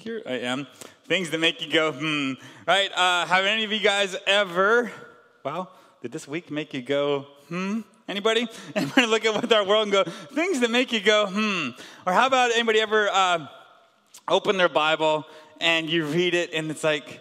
[0.00, 0.68] Here I am.
[1.06, 2.34] Things that make you go, hmm.
[2.66, 2.88] Right?
[2.94, 4.92] Uh, have any of you guys ever,
[5.44, 5.70] wow,
[6.02, 7.80] did this week make you go, hmm?
[8.06, 8.46] Anybody?
[8.76, 11.70] Anybody look at what our world and go, things that make you go, hmm.
[12.06, 13.48] Or how about anybody ever uh,
[14.28, 15.26] open their Bible
[15.60, 17.20] and you read it and it's like,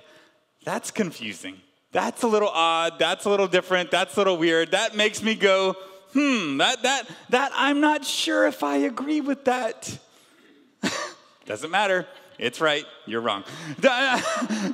[0.63, 1.59] that's confusing.
[1.93, 2.99] That's a little odd.
[2.99, 3.89] That's a little different.
[3.89, 4.71] That's a little weird.
[4.71, 5.75] That makes me go,
[6.13, 9.97] hmm, that, that, that, I'm not sure if I agree with that.
[11.47, 12.05] Doesn't matter.
[12.37, 12.85] It's right.
[13.07, 13.43] You're wrong.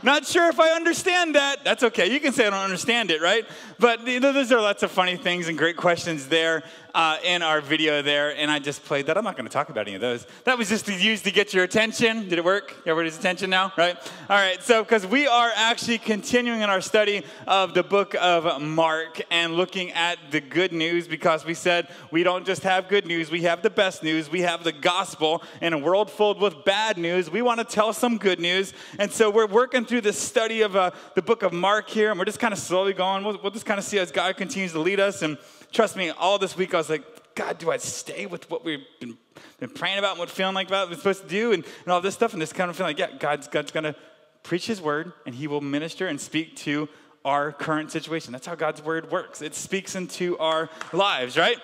[0.03, 1.63] Not sure if I understand that.
[1.63, 2.11] That's okay.
[2.11, 3.45] You can say I don't understand it, right?
[3.79, 6.63] But you know, those are lots of funny things and great questions there
[6.93, 8.35] uh, in our video there.
[8.35, 9.17] And I just played that.
[9.17, 10.25] I'm not going to talk about any of those.
[10.43, 12.29] That was just used to get your attention.
[12.29, 12.75] Did it work?
[12.85, 13.97] Everybody's attention now, right?
[14.29, 14.61] All right.
[14.61, 19.55] So, because we are actually continuing in our study of the book of Mark and
[19.55, 23.41] looking at the good news because we said we don't just have good news, we
[23.43, 24.29] have the best news.
[24.29, 27.29] We have the gospel in a world filled with bad news.
[27.29, 28.73] We want to tell some good news.
[28.99, 32.19] And so we're working through the study of uh, the book of Mark here, and
[32.19, 33.23] we're just kind of slowly going.
[33.23, 35.21] We'll, we'll just kind of see as God continues to lead us.
[35.21, 35.37] And
[35.73, 37.03] trust me, all this week I was like,
[37.35, 39.17] God, do I stay with what we've been,
[39.59, 41.99] been praying about and what feeling like about we're supposed to do and, and all
[41.99, 42.33] this stuff?
[42.33, 43.95] And this kind of feeling like, yeah, God's, God's going to
[44.43, 46.87] preach his word and he will minister and speak to
[47.25, 48.31] our current situation.
[48.33, 49.41] That's how God's word works.
[49.41, 51.57] It speaks into our lives, right?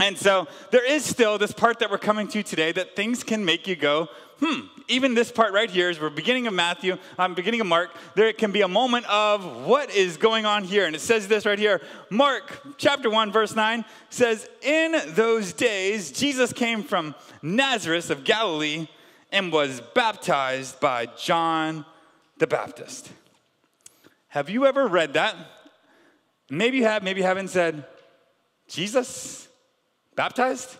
[0.00, 3.44] And so there is still this part that we're coming to today that things can
[3.44, 4.08] make you go,
[4.40, 7.66] hmm, even this part right here, as we're beginning of Matthew, I'm um, beginning of
[7.66, 10.86] Mark, there can be a moment of what is going on here.
[10.86, 16.10] And it says this right here Mark chapter 1, verse 9 says, In those days,
[16.10, 18.88] Jesus came from Nazareth of Galilee
[19.30, 21.84] and was baptized by John
[22.38, 23.12] the Baptist.
[24.28, 25.36] Have you ever read that?
[26.48, 27.84] Maybe you have, maybe you haven't said,
[28.66, 29.49] Jesus
[30.20, 30.76] baptized?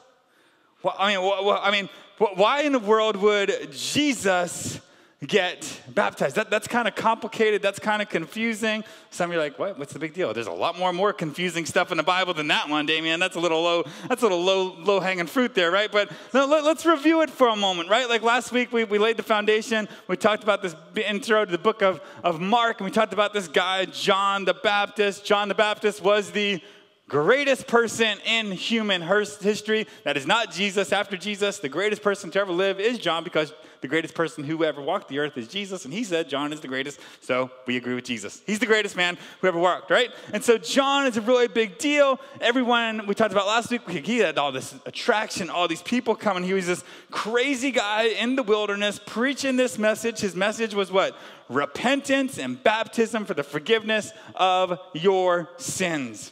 [0.83, 1.89] Well, I mean, well, I mean,
[2.19, 4.79] why in the world would Jesus
[5.27, 6.37] get baptized?
[6.37, 7.63] That, that's kind of complicated.
[7.63, 8.85] That's kind of confusing.
[9.09, 9.79] Some of you are like, what?
[9.79, 10.35] What's the big deal?
[10.35, 13.19] There's a lot more more confusing stuff in the Bible than that one, Damien.
[13.19, 13.85] That's a little low.
[14.11, 15.91] That's a little low low hanging fruit there, right?
[15.91, 18.11] But no, let, us review it for a moment, right?
[18.11, 19.89] Like last week, we, we laid the foundation.
[20.07, 23.33] We talked about this intro to the book of, of Mark, and we talked about
[23.33, 25.25] this guy, John the Baptist.
[25.25, 26.61] John the Baptist was the
[27.11, 30.93] greatest person in human history that is not Jesus.
[30.93, 34.63] After Jesus, the greatest person to ever live is John because the greatest person who
[34.63, 35.85] ever walked the earth is Jesus.
[35.85, 37.01] And he said John is the greatest.
[37.21, 38.41] So we agree with Jesus.
[38.47, 40.11] He's the greatest man who ever walked, right?
[40.33, 42.21] And so John is a really big deal.
[42.41, 46.45] Everyone we talked about last week, he had all this attraction, all these people coming.
[46.45, 50.21] He was this crazy guy in the wilderness preaching this message.
[50.21, 51.17] His message was what?
[51.49, 56.31] Repentance and baptism for the forgiveness of your sins.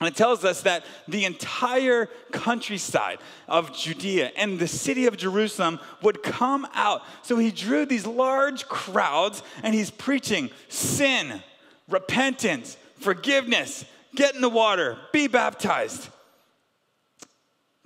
[0.00, 5.78] And it tells us that the entire countryside of Judea and the city of Jerusalem
[6.00, 7.02] would come out.
[7.22, 11.42] So he drew these large crowds and he's preaching sin,
[11.86, 13.84] repentance, forgiveness,
[14.14, 16.08] get in the water, be baptized.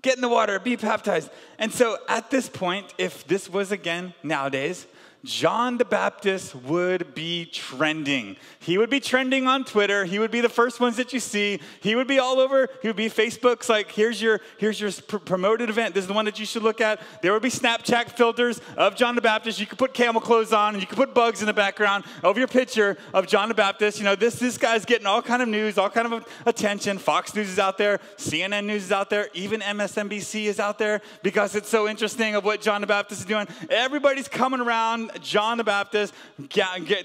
[0.00, 1.30] Get in the water, be baptized.
[1.58, 4.86] And so at this point, if this was again nowadays,
[5.24, 8.36] John the Baptist would be trending.
[8.60, 10.04] He would be trending on Twitter.
[10.04, 11.60] He would be the first ones that you see.
[11.80, 12.68] He would be all over.
[12.82, 15.94] He would be Facebook's like, here's your here's your pr- promoted event.
[15.94, 17.00] This is the one that you should look at.
[17.22, 19.58] There would be Snapchat filters of John the Baptist.
[19.58, 22.36] You could put camel clothes on and you could put bugs in the background of
[22.36, 23.98] your picture of John the Baptist.
[23.98, 26.98] You know, this this guy's getting all kind of news, all kind of attention.
[26.98, 31.00] Fox News is out there, CNN News is out there, even MSNBC is out there
[31.22, 33.46] because it's so interesting of what John the Baptist is doing.
[33.70, 36.14] Everybody's coming around John the Baptist.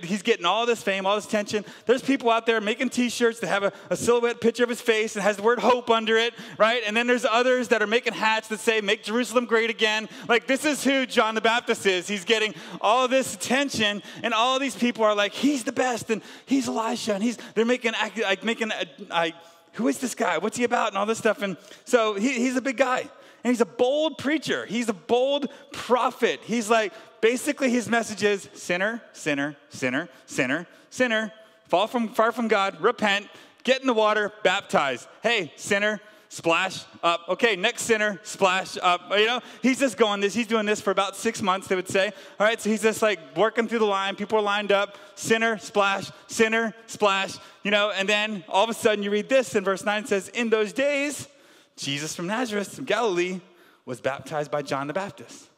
[0.02, 1.66] He's getting all this fame, all this attention.
[1.86, 4.82] There's people out there making t shirts that have a, a, silhouette picture of his
[4.82, 6.82] face and has the word hope under it, right?
[6.86, 10.10] And then there's others that are making hats that say, Make Jerusalem great again.
[10.28, 12.08] Like, this is who John the Baptist is.
[12.08, 16.22] He's getting all this attention, and all these people are like, He's the best, and
[16.46, 17.94] he's Elisha, and he's, they're making,
[18.24, 19.36] like, making, uh, like,
[19.74, 20.38] who is this guy?
[20.38, 20.90] What's he about?
[20.90, 21.42] And all this stuff.
[21.42, 23.10] And so he, he's a big guy.
[23.44, 24.66] And he's a bold preacher.
[24.66, 26.42] He's a bold prophet.
[26.44, 31.34] He's like, basically, his message is sinner, sinner, sinner, sinner, sinner,
[31.68, 33.28] fall from far from God, repent,
[33.64, 35.08] get in the water, baptize.
[35.22, 37.22] Hey, sinner, splash up.
[37.28, 39.02] Okay, next sinner, splash up.
[39.12, 40.34] You know, he's just going this.
[40.34, 42.08] He's doing this for about six months, they would say.
[42.40, 44.16] All right, so he's just like working through the line.
[44.16, 44.98] People are lined up.
[45.16, 47.36] Sinner, splash, sinner, splash.
[47.64, 50.30] You know, and then all of a sudden you read this in verse 9 says,
[50.30, 51.28] In those days,
[51.76, 53.42] Jesus from Nazareth, from Galilee,
[53.86, 55.49] was baptized by John the Baptist.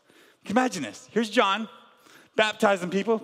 [0.47, 1.07] Imagine this.
[1.11, 1.69] Here's John
[2.35, 3.21] baptizing people,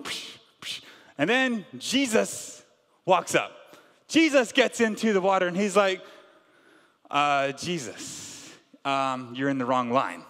[1.16, 2.62] and then Jesus
[3.04, 3.52] walks up.
[4.06, 6.02] Jesus gets into the water and he's like,
[7.10, 8.50] uh, Jesus,
[8.84, 10.22] um, you're in the wrong line.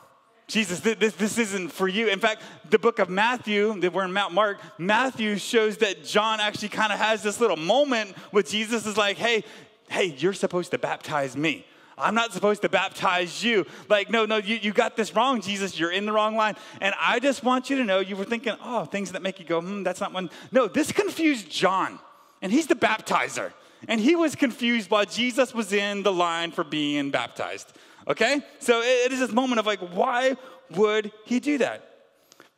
[0.48, 2.08] Jesus, this, this isn't for you.
[2.08, 6.40] In fact, the book of Matthew, that we're in Mount Mark, Matthew shows that John
[6.40, 9.44] actually kind of has this little moment with Jesus is like, hey,
[9.90, 11.66] hey, you're supposed to baptize me.
[11.98, 13.66] I'm not supposed to baptize you.
[13.88, 15.78] Like, no, no, you, you got this wrong, Jesus.
[15.78, 16.56] You're in the wrong line.
[16.80, 19.44] And I just want you to know you were thinking, oh, things that make you
[19.44, 20.30] go, hmm, that's not one.
[20.52, 21.98] No, this confused John,
[22.42, 23.52] and he's the baptizer.
[23.86, 27.72] And he was confused while Jesus was in the line for being baptized.
[28.08, 28.40] Okay?
[28.58, 30.36] So it is this moment of like, why
[30.70, 31.84] would he do that?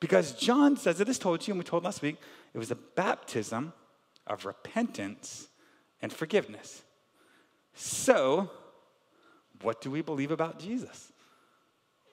[0.00, 2.16] Because John says, it is told you, and we told last week,
[2.54, 3.74] it was a baptism
[4.26, 5.48] of repentance
[6.00, 6.82] and forgiveness.
[7.74, 8.50] So,
[9.62, 11.12] what do we believe about Jesus?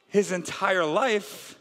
[0.08, 1.60] His entire life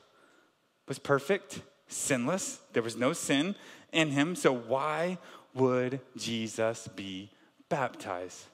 [0.86, 2.60] was perfect, sinless.
[2.72, 3.54] There was no sin
[3.92, 4.34] in him.
[4.36, 5.18] So, why
[5.54, 7.30] would Jesus be
[7.68, 8.44] baptized?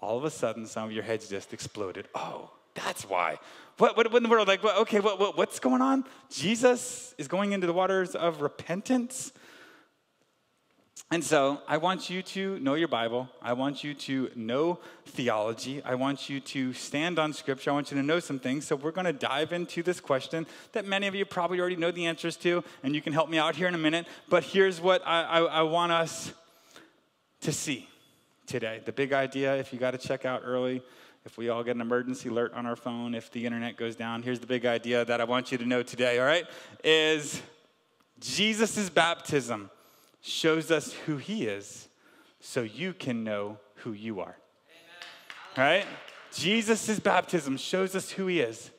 [0.00, 2.08] All of a sudden, some of your heads just exploded.
[2.14, 3.38] Oh, that's why.
[3.78, 4.48] What, what, what in the world?
[4.48, 6.04] Like, okay, what, what, what's going on?
[6.30, 9.32] Jesus is going into the waters of repentance.
[11.12, 13.28] And so I want you to know your Bible.
[13.42, 15.82] I want you to know theology.
[15.82, 17.70] I want you to stand on Scripture.
[17.70, 18.66] I want you to know some things.
[18.66, 21.90] So we're going to dive into this question that many of you probably already know
[21.90, 24.06] the answers to, and you can help me out here in a minute.
[24.28, 26.32] But here's what I, I, I want us
[27.40, 27.88] to see
[28.46, 28.80] today.
[28.84, 30.80] The big idea, if you got to check out early,
[31.24, 34.22] if we all get an emergency alert on our phone, if the internet goes down,
[34.22, 36.44] here's the big idea that I want you to know today, all right?
[36.84, 37.42] Is
[38.20, 39.70] Jesus' baptism
[40.20, 41.88] shows us who he is
[42.40, 44.36] so you can know who you are.
[45.56, 45.86] Right?
[46.32, 48.70] Jesus' baptism shows us who he is.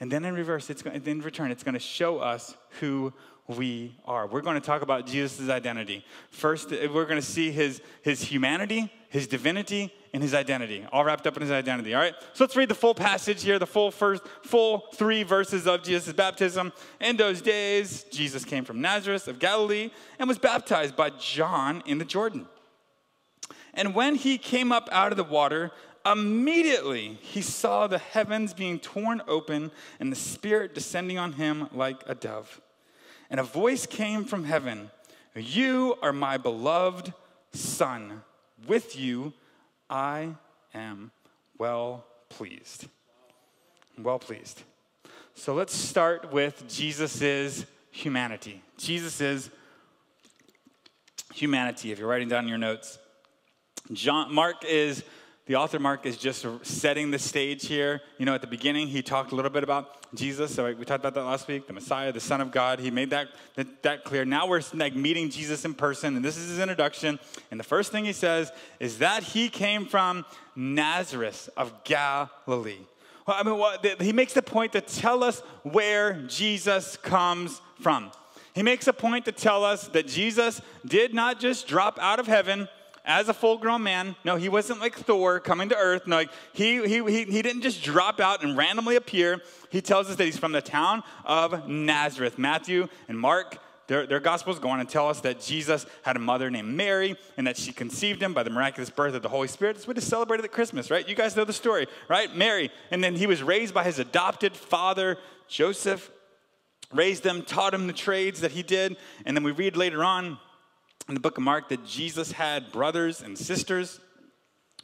[0.00, 3.12] And then in reverse, it's going, in return, it's going to show us who
[3.46, 4.26] we are.
[4.26, 6.04] We're going to talk about Jesus' identity.
[6.30, 11.24] First, we're going to see his, his humanity, his divinity, and his identity, all wrapped
[11.24, 11.94] up in his identity.
[11.94, 12.16] All right?
[12.32, 16.12] So let's read the full passage here, the full first, full three verses of Jesus'
[16.12, 16.72] baptism.
[17.00, 21.98] In those days, Jesus came from Nazareth of Galilee and was baptized by John in
[21.98, 22.48] the Jordan.
[23.72, 25.70] And when he came up out of the water,
[26.04, 29.70] immediately he saw the heavens being torn open
[30.00, 32.60] and the Spirit descending on him like a dove.
[33.30, 34.90] And a voice came from heaven
[35.36, 37.14] You are my beloved
[37.52, 38.22] Son.
[38.66, 39.32] With you
[39.88, 40.34] I
[40.72, 41.10] am
[41.58, 42.88] well pleased.
[43.98, 44.62] Well pleased.
[45.34, 48.62] So let's start with Jesus' humanity.
[48.76, 49.50] Jesus'
[51.32, 52.98] humanity, if you're writing down your notes.
[53.92, 55.04] John, Mark is
[55.46, 58.00] the author Mark is just setting the stage here.
[58.16, 60.54] You know, at the beginning, he talked a little bit about Jesus.
[60.54, 62.80] So we talked about that last week, the Messiah, the Son of God.
[62.80, 64.24] He made that, that, that clear.
[64.24, 67.18] Now we're like meeting Jesus in person, and this is his introduction.
[67.50, 70.24] And the first thing he says is that he came from
[70.56, 72.78] Nazareth of Galilee.
[73.26, 78.12] Well, I mean, well, he makes the point to tell us where Jesus comes from.
[78.54, 82.26] He makes a point to tell us that Jesus did not just drop out of
[82.26, 82.68] heaven
[83.04, 84.16] as a full grown man.
[84.24, 86.06] No, he wasn't like Thor coming to earth.
[86.06, 89.40] No, like he, he, he, he didn't just drop out and randomly appear.
[89.70, 92.38] He tells us that he's from the town of Nazareth.
[92.38, 96.20] Matthew and Mark, their, their gospels go on and tell us that Jesus had a
[96.20, 99.48] mother named Mary and that she conceived him by the miraculous birth of the Holy
[99.48, 99.76] Spirit.
[99.76, 101.06] That's what is celebrated at Christmas, right?
[101.06, 102.34] You guys know the story, right?
[102.34, 102.70] Mary.
[102.90, 105.18] And then he was raised by his adopted father,
[105.48, 106.10] Joseph,
[106.92, 108.96] raised them, taught him the trades that he did.
[109.26, 110.38] And then we read later on
[111.08, 114.00] in the book of Mark that Jesus had brothers and sisters.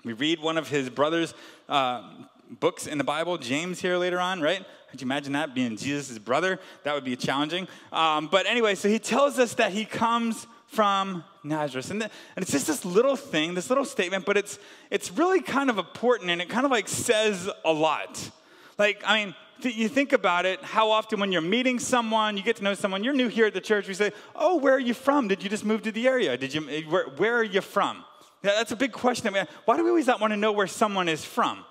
[0.04, 1.34] We read one of his brothers'
[1.68, 2.02] uh,
[2.48, 4.64] books in the Bible, James, here later on, right?
[4.90, 6.58] Could you imagine that being Jesus' brother?
[6.82, 7.68] That would be challenging.
[7.92, 11.90] Um, but anyway, so he tells us that he comes from Nazareth.
[11.90, 14.58] And, the, and it's just this little thing, this little statement, but it's,
[14.90, 18.30] it's really kind of important and it kind of like says a lot.
[18.78, 22.42] Like, I mean, th- you think about it, how often when you're meeting someone, you
[22.42, 24.80] get to know someone, you're new here at the church, we say, Oh, where are
[24.80, 25.28] you from?
[25.28, 26.36] Did you just move to the area?
[26.36, 28.04] Did you, eh, where, where are you from?
[28.42, 29.34] Yeah, that's a big question.
[29.64, 31.64] Why do we always not want to know where someone is from?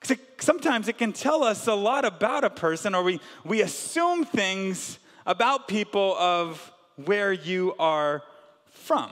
[0.00, 4.24] Because sometimes it can tell us a lot about a person, or we, we assume
[4.24, 8.22] things about people of where you are
[8.70, 9.10] from.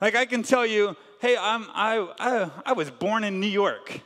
[0.00, 4.00] Like I can tell you, hey, I'm, I, I, I was born in New York.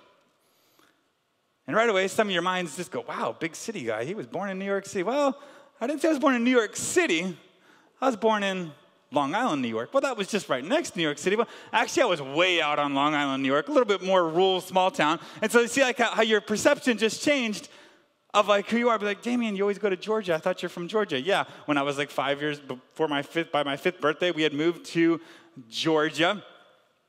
[1.66, 4.04] And right away, some of your minds just go, wow, big city guy.
[4.04, 5.02] He was born in New York City.
[5.02, 5.40] Well,
[5.80, 7.36] I didn't say I was born in New York City.
[8.00, 8.72] I was born in
[9.10, 9.94] Long Island, New York.
[9.94, 11.36] Well, that was just right next to New York City.
[11.36, 14.28] Well, actually, I was way out on Long Island, New York, a little bit more
[14.28, 15.20] rural, small town.
[15.40, 17.68] And so you see like how, your perception just changed
[18.34, 18.98] of like who you are.
[18.98, 20.34] Be like, Damien, you always go to Georgia.
[20.34, 21.20] I thought you're from Georgia.
[21.20, 24.42] Yeah, when I was like five years before my fifth, by my fifth birthday, we
[24.42, 25.20] had moved to
[25.68, 26.42] Georgia.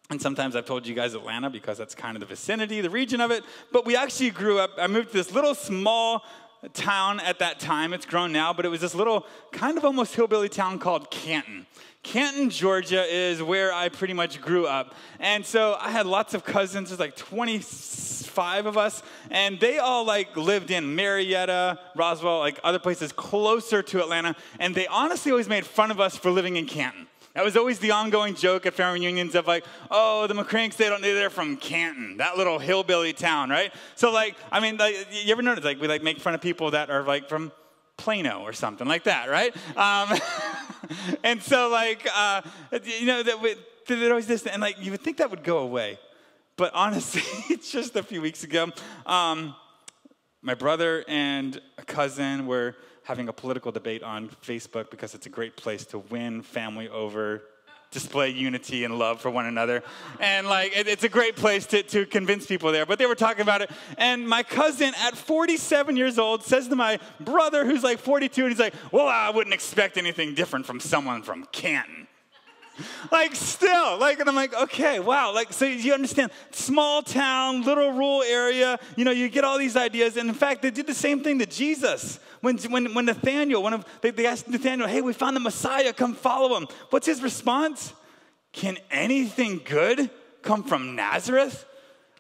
[0.10, 3.22] And sometimes I've told you guys Atlanta because that's kind of the vicinity, the region
[3.22, 3.44] of it.
[3.72, 6.24] But we actually grew up, I moved to this little small
[6.74, 7.94] town at that time.
[7.94, 11.66] It's grown now, but it was this little kind of almost hillbilly town called Canton.
[12.04, 14.94] Canton, Georgia is where I pretty much grew up.
[15.20, 20.06] And so I had lots of cousins, there's like 25 of us, and they all
[20.06, 25.50] like lived in Marietta, Roswell, like other places closer to Atlanta, and they honestly always
[25.50, 27.08] made fun of us for living in Canton.
[27.36, 30.88] That was always the ongoing joke at family reunions of like, oh, the McCranks, they
[30.88, 33.74] don't, they're from Canton, that little hillbilly town, right?
[33.96, 36.72] So like, I mean, like, you ever notice like we like make fun of people
[36.72, 37.52] that are like from
[37.98, 39.56] Plano or something like that, right?
[39.78, 40.18] Um,
[41.24, 42.42] and so, like, uh,
[42.84, 46.00] you know, that there always this, and like, you would think that would go away.
[46.58, 47.22] But honestly,
[47.54, 48.70] it's just a few weeks ago.
[49.06, 49.56] Um,
[50.42, 55.30] my brother and a cousin were having a political debate on Facebook because it's a
[55.30, 57.44] great place to win family over
[57.92, 59.82] display unity and love for one another.
[60.20, 62.86] And like, it, it's a great place to, to convince people there.
[62.86, 63.72] But they were talking about it.
[63.98, 68.52] And my cousin at 47 years old says to my brother, who's like 42, and
[68.52, 72.08] he's like, Well, I wouldn't expect anything different from someone from Canton
[73.12, 77.92] like still like and i'm like okay wow like so you understand small town little
[77.92, 80.94] rural area you know you get all these ideas and in fact they did the
[80.94, 82.20] same thing to jesus.
[82.42, 85.94] When, when, when nathaniel one of they, they asked nathaniel hey we found the messiah
[85.94, 86.68] come follow him.
[86.90, 87.94] What's his response?
[88.52, 90.10] Can anything good
[90.42, 91.66] come from nazareth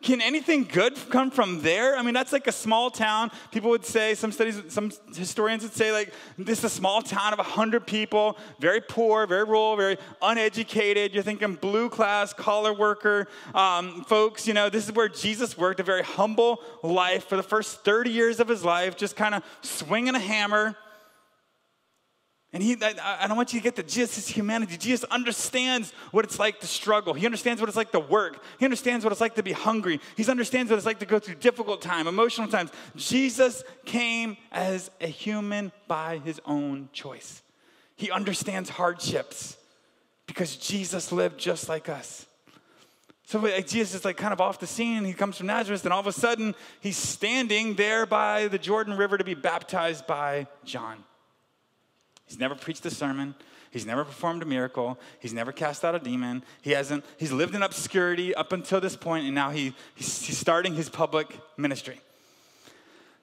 [0.05, 1.97] can anything good come from there?
[1.97, 3.31] I mean, that's like a small town.
[3.51, 7.33] People would say, some studies, some historians would say, like, this is a small town
[7.33, 11.11] of 100 people, very poor, very rural, very uneducated.
[11.11, 14.47] You're thinking blue class, collar worker um, folks.
[14.47, 18.11] You know, this is where Jesus worked, a very humble life for the first 30
[18.11, 20.75] years of his life, just kind of swinging a hammer
[22.55, 24.77] and he, I, want you to get that Jesus humanity.
[24.77, 27.13] Jesus understands what it's like to struggle.
[27.13, 28.41] He understands what it's like to work.
[28.59, 29.99] He understands what it's like to be hungry.
[30.15, 32.71] He understands what it's like to go through difficult time, emotional times.
[32.95, 37.41] Jesus came as a human by his own choice.
[37.97, 39.57] He understands hardships
[40.25, 42.25] because Jesus lived just like us.
[43.25, 45.03] So Jesus is like kind of off the scene.
[45.03, 48.95] He comes from Nazareth, and all of a sudden he's standing there by the Jordan
[48.95, 51.03] River to be baptized by John.
[52.27, 53.35] He's never preached a sermon.
[53.71, 54.97] He's never performed a miracle.
[55.19, 56.43] He's never cast out a demon.
[56.61, 60.37] He hasn't, he's lived in obscurity up until this point, and now he, he's, he's
[60.37, 61.99] starting his public ministry.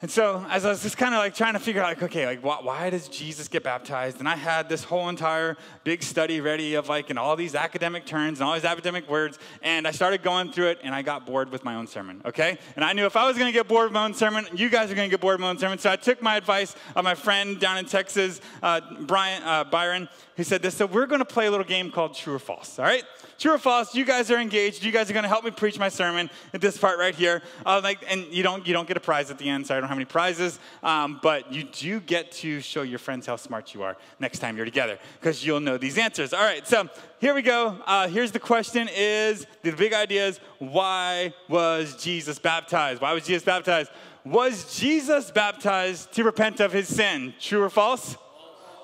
[0.02, 2.26] And so, as I was just kind of like trying to figure out, like, okay,
[2.26, 4.18] like, why, why, does Jesus get baptized?
[4.18, 8.04] And I had this whole entire big study ready of like, and all these academic
[8.04, 9.38] terms and all these academic words.
[9.62, 12.58] And I started going through it, and I got bored with my own sermon, okay?
[12.74, 14.68] And I knew if I was going to get bored with my own sermon, you
[14.68, 15.78] guys are going to get bored with my own sermon.
[15.78, 20.08] So I took my advice of my friend down in Texas, uh, Brian uh, Byron,
[20.36, 20.74] who said this.
[20.76, 23.04] So we're going to play a little game called True or False, all right?
[23.38, 23.92] True or false?
[23.92, 24.84] You guys are engaged.
[24.84, 27.42] You guys are going to help me preach my sermon at this part right here.
[27.66, 29.80] Uh, like, and you don't you don't get a prize at the end, so I
[29.80, 30.58] don't have many prizes.
[30.82, 34.56] Um, but you do get to show your friends how smart you are next time
[34.56, 36.32] you're together, because you'll know these answers.
[36.32, 36.88] All right, so
[37.20, 37.78] here we go.
[37.86, 43.00] Uh, here's the question: Is the big idea is why was Jesus baptized?
[43.00, 43.90] Why was Jesus baptized?
[44.24, 47.34] Was Jesus baptized to repent of his sin?
[47.40, 48.16] True or false?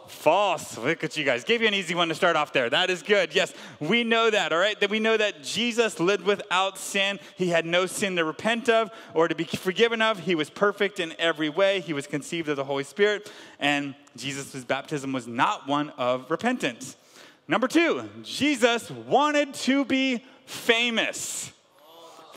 [0.09, 0.77] False.
[0.79, 1.45] Look at you guys.
[1.45, 2.69] Gave you an easy one to start off there.
[2.71, 3.35] That is good.
[3.35, 4.79] Yes, we know that, all right?
[4.81, 7.21] That we know that Jesus lived without sin.
[7.37, 10.21] He had no sin to repent of or to be forgiven of.
[10.21, 11.81] He was perfect in every way.
[11.81, 13.31] He was conceived of the Holy Spirit.
[13.61, 16.97] And Jesus' baptism was not one of repentance.
[17.47, 21.53] Number two, Jesus wanted to be famous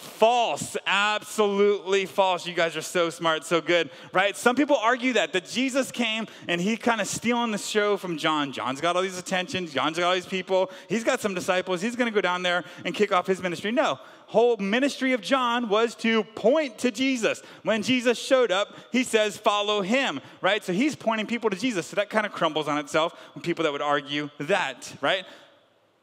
[0.02, 0.76] false.
[0.86, 2.46] Absolutely false.
[2.46, 4.36] You guys are so smart, so good, right?
[4.36, 8.18] Some people argue that, that Jesus came and he kind of stealing the show from
[8.18, 8.52] John.
[8.52, 11.96] John's got all these attentions, John's got all these people, he's got some disciples, he's
[11.96, 13.72] gonna go down there and kick off his ministry.
[13.72, 17.42] No, whole ministry of John was to point to Jesus.
[17.64, 20.64] When Jesus showed up, he says, follow him, right?
[20.64, 21.86] So he's pointing people to Jesus.
[21.88, 25.26] So that kind of crumbles on itself when people that would argue that, right?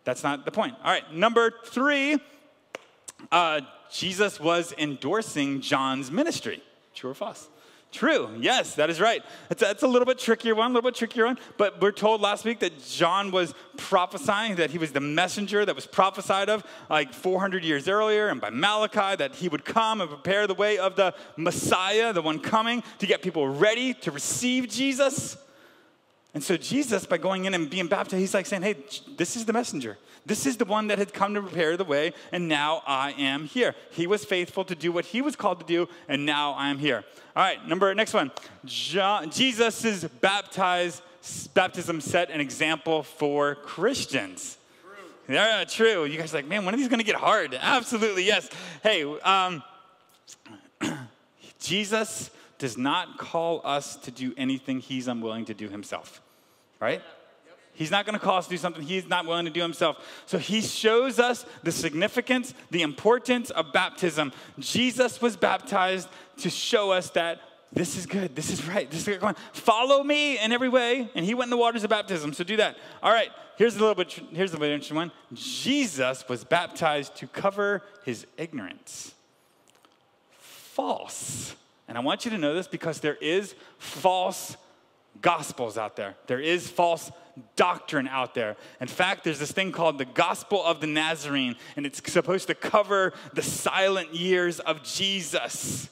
[0.05, 0.75] That's not the point.
[0.85, 2.19] All right, number three,
[3.31, 3.61] uh,
[3.91, 6.63] Jesus was endorsing John's ministry.
[6.95, 7.49] True or false?
[7.91, 8.29] True.
[8.39, 9.23] Yes, that is right.
[9.49, 11.39] That's a, that's a little bit trickier one, a little bit trickier one.
[11.57, 15.75] But we're told last week that John was prophesying, that he was the messenger that
[15.75, 20.11] was prophesied of like 400 years earlier, and by Malachi, that he would come and
[20.11, 24.69] prepare the way of the Messiah, the one coming, to get people ready to receive
[24.69, 25.39] Jesus.
[26.35, 28.77] And so Jesus, by going in and being baptized, he's like saying, hey,
[29.17, 29.97] this is the messenger.
[30.27, 33.45] This is the one that had come to prepare the way, and now I am
[33.45, 33.75] here.
[33.91, 36.79] He was faithful to do what he was called to do, and now I am
[36.79, 37.05] here.
[37.35, 38.31] All right, number next one.
[38.65, 41.03] Jesus' baptized
[41.55, 44.57] baptism set an example for Christians.
[44.83, 45.35] True.
[45.35, 46.05] Yeah, true.
[46.05, 47.57] You guys are like, man, when are these going to get hard?
[47.61, 48.49] Absolutely, yes.
[48.83, 49.63] Hey, um,
[51.61, 56.21] Jesus does not call us to do anything he's unwilling to do himself,
[56.81, 57.03] right?
[57.79, 60.05] He's not going to call us to do something he's not willing to do himself.
[60.27, 64.33] So he shows us the significance, the importance of baptism.
[64.59, 66.09] Jesus was baptized
[66.39, 67.41] to show us that
[67.73, 69.21] this is good, this is right, this is good.
[69.21, 69.37] Going.
[69.53, 71.09] Follow me in every way.
[71.15, 72.33] And he went in the waters of baptism.
[72.33, 72.77] So do that.
[73.01, 75.13] All right, here's a little bit, here's a bit interesting one.
[75.33, 79.15] Jesus was baptized to cover his ignorance.
[80.33, 81.55] False.
[81.87, 84.57] And I want you to know this because there is false
[85.21, 86.17] gospels out there.
[86.27, 87.11] There is false
[87.57, 88.57] doctrine out there.
[88.81, 92.55] In fact, there's this thing called the Gospel of the Nazarene, and it's supposed to
[92.55, 95.89] cover the silent years of Jesus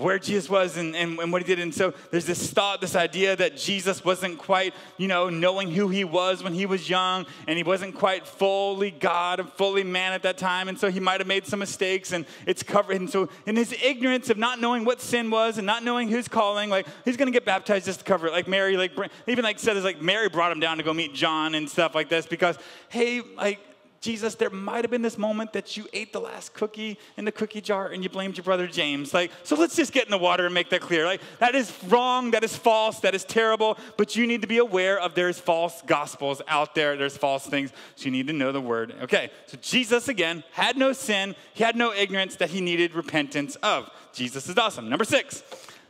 [0.00, 1.58] where Jesus was and, and, and, what he did.
[1.58, 5.88] And so there's this thought, this idea that Jesus wasn't quite, you know, knowing who
[5.88, 10.12] he was when he was young, and he wasn't quite fully God and fully man
[10.12, 10.68] at that time.
[10.68, 12.96] And so he might have made some mistakes, and it's covered.
[12.96, 16.28] And so in his ignorance of not knowing what sin was and not knowing who's
[16.28, 18.32] calling, like he's gonna get baptized just to cover it.
[18.32, 18.92] Like Mary, like
[19.26, 21.94] even like said, is like Mary brought him down to go meet John and stuff
[21.94, 23.60] like this because, hey, like
[24.00, 27.32] Jesus, there might have been this moment that you ate the last cookie in the
[27.32, 29.12] cookie jar and you blamed your brother James.
[29.12, 31.04] Like, so let's just get in the water and make that clear.
[31.04, 34.56] Like, that is wrong, that is false, that is terrible, but you need to be
[34.56, 38.52] aware of there's false gospels out there, there's false things, so you need to know
[38.52, 38.94] the word.
[39.02, 43.56] Okay, so Jesus, again, had no sin, he had no ignorance that he needed repentance
[43.56, 43.90] of.
[44.14, 44.88] Jesus is awesome.
[44.88, 45.42] Number six,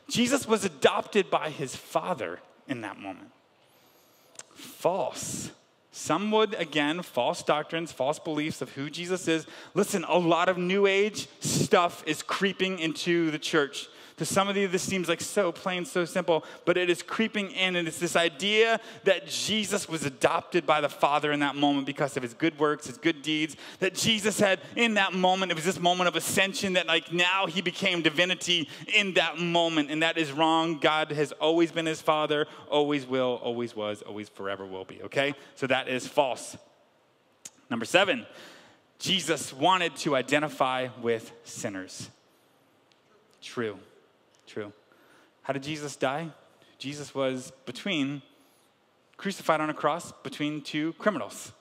[0.09, 3.31] Jesus was adopted by his father in that moment.
[4.53, 5.53] False.
[5.93, 9.47] Some would, again, false doctrines, false beliefs of who Jesus is.
[9.75, 13.89] Listen, a lot of New Age stuff is creeping into the church.
[14.21, 17.53] To some of you, this seems like so plain, so simple, but it is creeping
[17.53, 21.87] in, and it's this idea that Jesus was adopted by the Father in that moment
[21.87, 23.57] because of his good works, his good deeds.
[23.79, 27.47] That Jesus had in that moment, it was this moment of ascension that, like, now
[27.47, 30.79] he became divinity in that moment, and that is wrong.
[30.79, 35.35] God has always been his Father, always will, always was, always forever will be, okay?
[35.55, 36.59] So that is false.
[37.71, 38.27] Number seven,
[38.99, 42.11] Jesus wanted to identify with sinners.
[43.41, 43.79] True.
[44.53, 44.73] True.
[45.43, 46.31] How did Jesus die?
[46.77, 48.21] Jesus was between,
[49.17, 51.53] crucified on a cross between two criminals.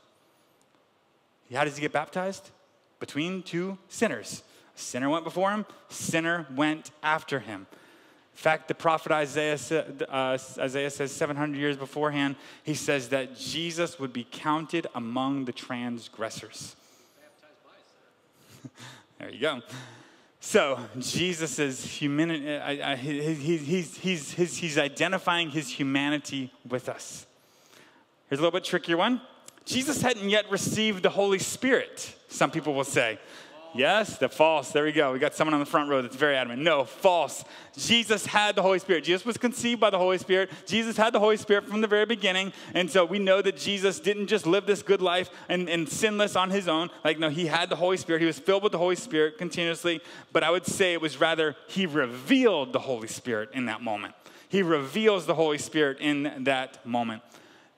[1.53, 2.49] How does he get baptized?
[2.99, 4.41] Between two sinners.
[4.75, 7.67] A sinner went before him, sinner went after him.
[8.33, 9.59] In fact, the prophet Isaiah,
[10.09, 15.51] uh, Isaiah says 700 years beforehand, he says that Jesus would be counted among the
[15.51, 16.75] transgressors.
[19.19, 19.61] there you go.
[20.39, 22.55] So Jesus is humanity.
[22.55, 27.25] Uh, he's, he's, he's, he's identifying his humanity with us.
[28.29, 29.21] Here's a little bit trickier one.
[29.65, 33.19] Jesus hadn't yet received the Holy Spirit, some people will say.
[33.75, 34.71] Yes, the false.
[34.71, 35.13] There we go.
[35.13, 36.61] We got someone on the front row that's very adamant.
[36.61, 37.43] No, false.
[37.77, 39.03] Jesus had the Holy Spirit.
[39.03, 40.49] Jesus was conceived by the Holy Spirit.
[40.65, 42.51] Jesus had the Holy Spirit from the very beginning.
[42.73, 46.35] And so we know that Jesus didn't just live this good life and, and sinless
[46.35, 46.89] on his own.
[47.03, 48.21] Like, no, he had the Holy Spirit.
[48.21, 50.01] He was filled with the Holy Spirit continuously.
[50.33, 54.15] But I would say it was rather he revealed the Holy Spirit in that moment.
[54.49, 57.21] He reveals the Holy Spirit in that moment.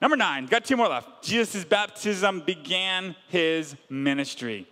[0.00, 1.22] Number nine, got two more left.
[1.22, 4.66] Jesus' baptism began his ministry.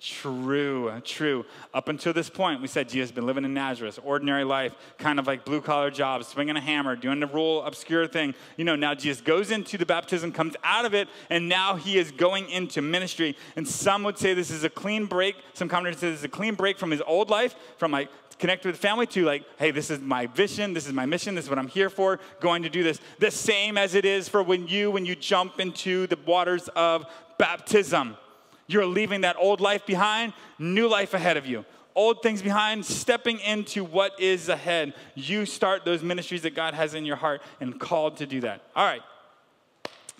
[0.00, 1.46] True, true.
[1.72, 5.18] Up until this point, we said Jesus has been living in Nazareth, ordinary life, kind
[5.18, 8.34] of like blue collar jobs, swinging a hammer, doing the rule obscure thing.
[8.58, 11.96] You know, now Jesus goes into the baptism, comes out of it, and now he
[11.96, 13.34] is going into ministry.
[13.56, 15.36] And some would say this is a clean break.
[15.54, 18.68] Some commentators say this is a clean break from his old life, from like connected
[18.68, 21.50] with family to like, hey, this is my vision, this is my mission, this is
[21.50, 23.00] what I'm here for, going to do this.
[23.20, 27.06] The same as it is for when you, when you jump into the waters of
[27.38, 28.18] baptism.
[28.66, 31.64] You're leaving that old life behind, new life ahead of you.
[31.94, 34.94] Old things behind, stepping into what is ahead.
[35.14, 38.62] You start those ministries that God has in your heart and called to do that.
[38.74, 39.02] All right,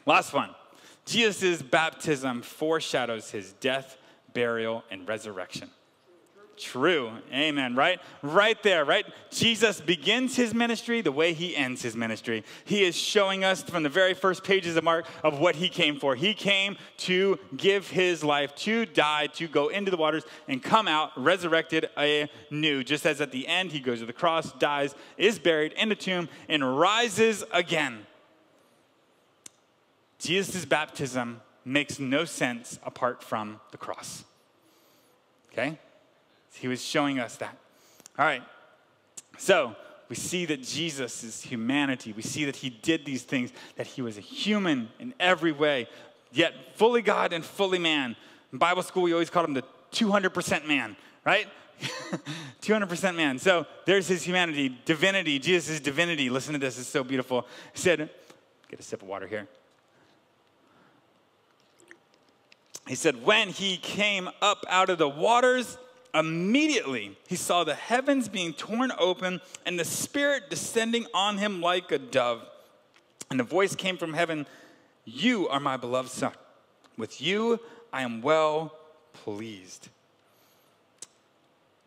[0.07, 0.51] last one.
[1.05, 3.99] Jesus' baptism foreshadows his death,
[4.33, 5.71] burial, and resurrection.
[6.57, 7.11] True.
[7.33, 7.75] Amen.
[7.75, 8.01] Right?
[8.23, 9.05] Right there, right?
[9.31, 12.45] Jesus begins his ministry the way he ends his ministry.
[12.65, 15.99] He is showing us from the very first pages of Mark of what he came
[15.99, 16.15] for.
[16.15, 20.87] He came to give his life, to die, to go into the waters and come
[20.87, 22.85] out resurrected anew.
[22.85, 25.97] Just as at the end he goes to the cross, dies, is buried in the
[25.97, 28.07] tomb, and rises again.
[30.19, 34.25] Jesus' baptism makes no sense apart from the cross.
[35.53, 35.79] Okay?
[36.55, 37.57] He was showing us that.
[38.19, 38.43] All right.
[39.39, 39.75] So
[40.09, 42.13] we see that Jesus is humanity.
[42.13, 45.89] We see that he did these things, that he was a human in every way,
[46.33, 48.17] yet fully God and fully man.
[48.53, 51.49] In Bible school, we always called him the 200% man, right?
[52.63, 53.39] 200% man.
[53.39, 56.31] So there's his humanity, divinity, Jesus' divinity.
[56.31, 57.47] Listen to this, it's so beautiful.
[57.73, 58.11] He said,
[58.69, 59.49] get a sip of water here.
[62.87, 65.79] He said, when he came up out of the waters,
[66.15, 71.91] immediately he saw the heavens being torn open and the Spirit descending on him like
[71.91, 72.43] a dove.
[73.31, 74.47] And a voice came from heaven
[75.05, 76.33] You are my beloved Son.
[76.97, 77.61] With you
[77.93, 78.77] I am well
[79.13, 79.89] pleased.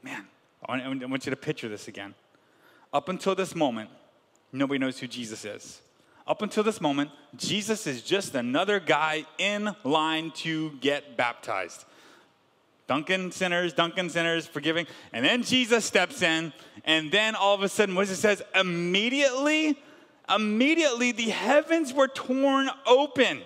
[0.03, 0.25] Man,
[0.67, 2.13] I want you to picture this again.
[2.93, 3.89] Up until this moment,
[4.51, 5.81] nobody knows who Jesus is.
[6.25, 11.85] Up until this moment, Jesus is just another guy in line to get baptized.
[12.87, 14.87] Duncan sinners, Duncan sinners, forgiving.
[15.13, 16.53] And then Jesus steps in,
[16.85, 18.41] and then all of a sudden, what does it says?
[18.55, 19.77] Immediately,
[20.33, 23.41] immediately the heavens were torn open.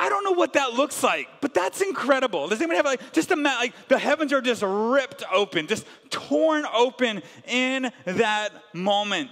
[0.00, 2.46] I don't know what that looks like, but that's incredible.
[2.46, 6.64] Does anyone have like just a like the heavens are just ripped open, just torn
[6.72, 9.30] open in that moment.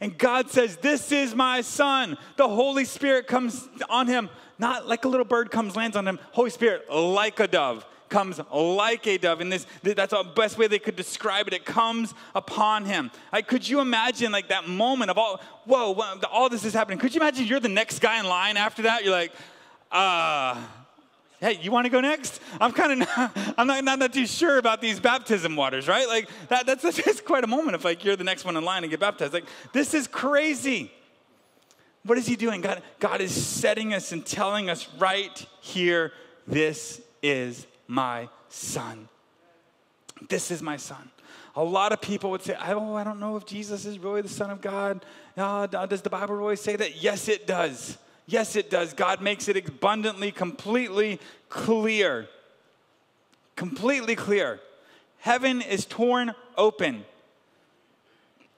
[0.00, 2.18] And God says, This is my son.
[2.36, 6.18] The Holy Spirit comes on him, not like a little bird comes, lands on him.
[6.32, 9.40] Holy Spirit, like a dove, comes like a dove.
[9.40, 11.54] And this, that's the best way they could describe it.
[11.54, 13.10] It comes upon him.
[13.32, 15.92] Like, could you imagine like that moment of all, whoa,
[16.30, 16.98] all this is happening?
[16.98, 19.04] Could you imagine you're the next guy in line after that?
[19.04, 19.32] You're like,
[19.90, 20.60] uh,
[21.40, 22.40] hey, you want to go next?
[22.60, 26.06] I'm kind of I'm not, not, not too sure about these baptism waters, right?
[26.06, 28.84] Like that, that's, that's quite a moment if like you're the next one in line
[28.84, 29.32] and get baptized.
[29.32, 30.90] Like this is crazy.
[32.04, 32.60] What is he doing?
[32.60, 36.12] God, God is setting us and telling us right here,
[36.46, 39.08] this is my son.
[40.28, 41.10] This is my son.
[41.54, 44.28] A lot of people would say, oh, I don't know if Jesus is really the
[44.28, 45.04] Son of God.
[45.36, 47.02] Uh, does the Bible really say that?
[47.02, 47.96] Yes, it does.
[48.26, 48.92] Yes, it does.
[48.92, 51.18] God makes it abundantly, completely
[51.48, 52.28] clear.
[53.54, 54.60] Completely clear.
[55.18, 57.04] Heaven is torn open.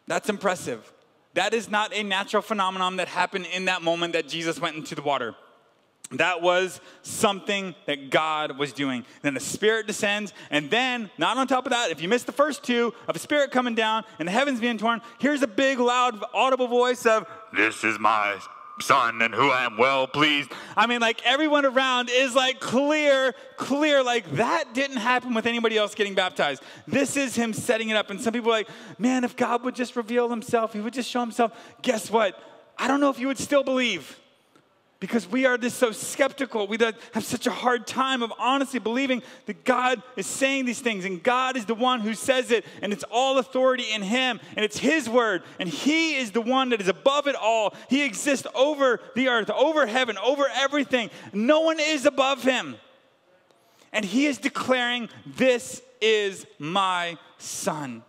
[0.08, 0.92] That's impressive.
[1.34, 4.94] That is not a natural phenomenon that happened in that moment that Jesus went into
[4.94, 5.36] the water.
[6.12, 9.04] That was something that God was doing.
[9.20, 12.32] Then the Spirit descends, and then, not on top of that, if you miss the
[12.32, 15.78] first two of a Spirit coming down and the heavens being torn, here's a big,
[15.78, 18.38] loud, audible voice of, This is my
[18.80, 20.50] son and who I am well pleased.
[20.76, 25.76] I mean, like everyone around is like clear, clear, like that didn't happen with anybody
[25.76, 26.62] else getting baptized.
[26.86, 28.10] This is him setting it up.
[28.10, 28.68] And some people are like,
[28.98, 31.52] man, if God would just reveal himself, he would just show himself.
[31.82, 32.40] Guess what?
[32.78, 34.18] I don't know if you would still believe
[35.00, 36.66] because we are just so skeptical.
[36.66, 41.04] We have such a hard time of honestly believing that God is saying these things
[41.04, 44.64] and God is the one who says it and it's all authority in Him and
[44.64, 47.74] it's His word and He is the one that is above it all.
[47.88, 51.10] He exists over the earth, over heaven, over everything.
[51.32, 52.76] No one is above Him.
[53.92, 58.02] And He is declaring, This is my Son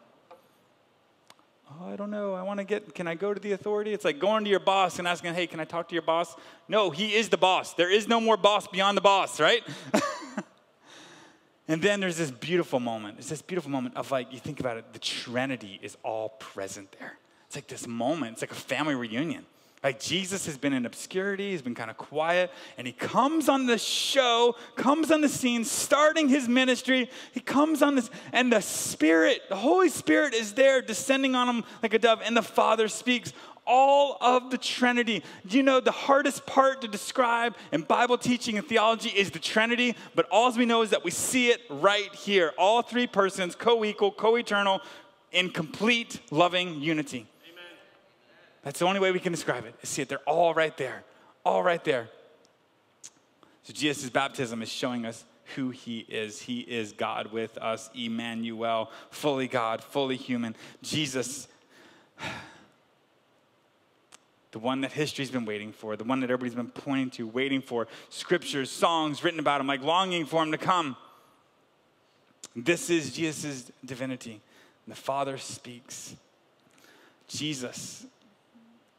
[1.81, 2.33] oh, I don't know.
[2.33, 3.93] I want to get, can I go to the authority?
[3.93, 6.35] It's like going to your boss and asking, hey, can I talk to your boss?
[6.67, 7.73] No, he is the boss.
[7.73, 9.63] There is no more boss beyond the boss, right?
[11.67, 13.19] and then there's this beautiful moment.
[13.19, 16.95] It's this beautiful moment of like, you think about it, the Trinity is all present
[16.99, 17.17] there.
[17.47, 19.45] It's like this moment, it's like a family reunion.
[19.81, 23.65] Like Jesus has been in obscurity, he's been kind of quiet, and he comes on
[23.65, 27.09] the show, comes on the scene, starting his ministry.
[27.31, 31.63] He comes on this, and the Spirit, the Holy Spirit is there, descending on him
[31.81, 33.31] like a dove, and the Father speaks.
[33.71, 35.23] All of the Trinity.
[35.45, 39.37] Do you know the hardest part to describe in Bible teaching and theology is the
[39.37, 39.95] Trinity?
[40.15, 42.51] But all we know is that we see it right here.
[42.57, 44.81] All three persons, co equal, co eternal,
[45.31, 47.27] in complete loving unity.
[48.63, 49.75] That's the only way we can describe it.
[49.83, 51.03] See it, they're all right there,
[51.45, 52.09] all right there.
[53.63, 55.23] So Jesus' baptism is showing us
[55.55, 56.41] who he is.
[56.41, 60.55] He is God with us, Emmanuel, fully God, fully human.
[60.81, 61.47] Jesus,
[64.51, 67.61] the one that history's been waiting for, the one that everybody's been pointing to, waiting
[67.61, 70.95] for, scriptures, songs written about him, like longing for him to come.
[72.55, 74.41] This is Jesus' divinity.
[74.87, 76.15] The Father speaks.
[77.27, 78.05] Jesus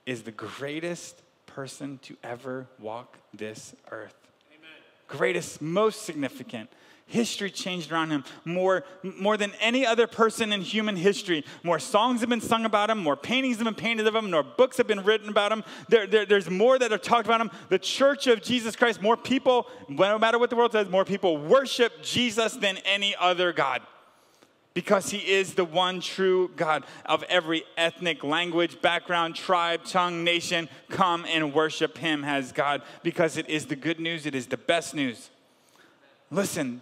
[0.07, 4.17] is the greatest person to ever walk this earth.
[4.51, 4.71] Amen.
[5.09, 6.71] Greatest, most significant.
[7.07, 11.45] History changed around him more, more than any other person in human history.
[11.65, 14.45] More songs have been sung about him, more paintings have been painted of him, more
[14.45, 15.65] books have been written about him.
[15.89, 17.51] There, there, there's more that are talked about him.
[17.69, 21.37] The church of Jesus Christ, more people, no matter what the world says, more people
[21.37, 23.83] worship Jesus than any other God
[24.81, 30.71] because he is the one true God of every ethnic, language, background, tribe, tongue, nation.
[30.89, 34.57] Come and worship him as God because it is the good news, it is the
[34.57, 35.29] best news.
[36.31, 36.81] Listen,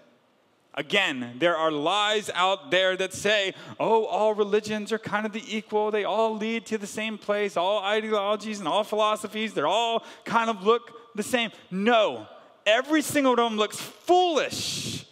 [0.75, 5.43] Again, there are lies out there that say, oh, all religions are kind of the
[5.49, 5.91] equal.
[5.91, 7.57] They all lead to the same place.
[7.57, 11.51] All ideologies and all philosophies, they're all kind of look the same.
[11.73, 12.29] No,
[12.65, 15.08] every single one of them looks foolish.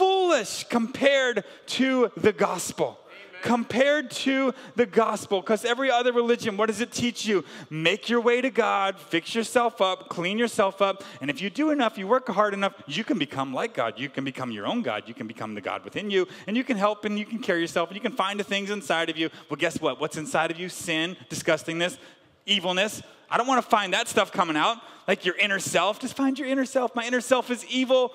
[0.00, 2.98] Foolish compared to the gospel
[3.42, 5.40] compared to the gospel.
[5.40, 7.42] Because every other religion, what does it teach you?
[7.70, 11.04] Make your way to God, fix yourself up, clean yourself up.
[11.20, 13.98] And if you do enough, you work hard enough, you can become like God.
[13.98, 15.04] You can become your own God.
[15.06, 16.28] You can become the God within you.
[16.46, 18.70] And you can help and you can care yourself and you can find the things
[18.70, 19.30] inside of you.
[19.48, 20.00] Well, guess what?
[20.00, 20.68] What's inside of you?
[20.68, 21.98] Sin, disgustingness,
[22.46, 23.02] evilness.
[23.30, 24.78] I don't want to find that stuff coming out.
[25.06, 25.98] Like your inner self.
[25.98, 26.94] Just find your inner self.
[26.94, 28.12] My inner self is evil,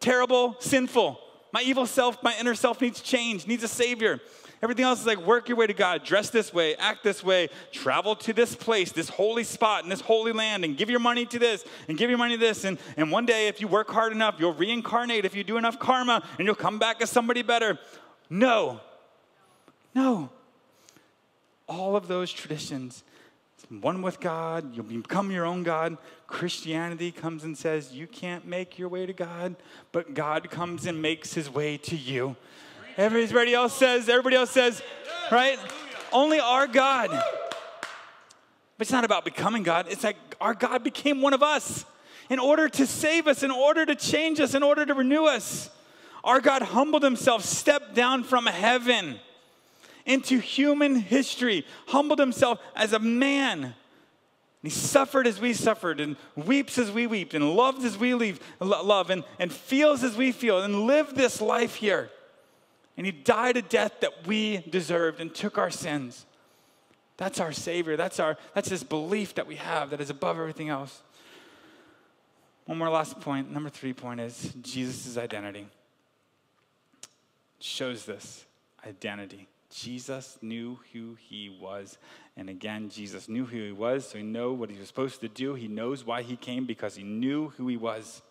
[0.00, 1.20] terrible, sinful.
[1.52, 4.20] My evil self, my inner self needs change, needs a savior.
[4.62, 7.48] Everything else is like work your way to God, dress this way, act this way,
[7.72, 11.24] travel to this place, this holy spot, in this holy land, and give your money
[11.26, 12.64] to this, and give your money to this.
[12.64, 15.78] And, and one day, if you work hard enough, you'll reincarnate if you do enough
[15.78, 17.78] karma, and you'll come back as somebody better.
[18.28, 18.80] No.
[19.94, 20.28] No.
[21.66, 23.02] All of those traditions,
[23.70, 25.96] one with God, you'll become your own God.
[26.26, 29.54] Christianity comes and says, You can't make your way to God,
[29.92, 32.34] but God comes and makes his way to you.
[32.96, 34.82] Everybody else says, everybody else says,
[35.30, 35.58] right?
[36.12, 37.10] Only our God.
[37.10, 39.86] But it's not about becoming God.
[39.88, 41.84] It's like our God became one of us
[42.28, 45.70] in order to save us, in order to change us, in order to renew us.
[46.24, 49.20] Our God humbled himself, stepped down from heaven
[50.06, 53.74] into human history, humbled himself as a man.
[54.62, 58.40] He suffered as we suffered, and weeps as we weep, and loved as we leave,
[58.60, 62.10] love, and, and feels as we feel, and lived this life here.
[62.96, 66.26] And he died a death that we deserved and took our sins.
[67.16, 67.96] That's our Savior.
[67.96, 71.02] That's, our, that's this belief that we have that is above everything else.
[72.66, 73.50] One more last point.
[73.50, 75.66] Number three point is Jesus' identity.
[77.58, 78.44] shows this
[78.86, 79.48] identity.
[79.70, 81.98] Jesus knew who he was.
[82.36, 85.28] And again, Jesus knew who he was, so he knew what he was supposed to
[85.28, 85.54] do.
[85.54, 88.22] He knows why he came because he knew who he was.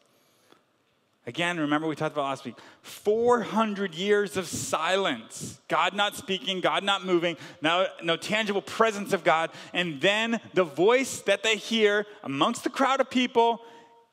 [1.28, 5.60] Again, remember we talked about last week 400 years of silence.
[5.68, 9.52] God not speaking, God not moving, no, no tangible presence of God.
[9.74, 13.62] And then the voice that they hear amongst the crowd of people